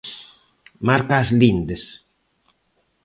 [0.87, 1.83] Marca as lindes.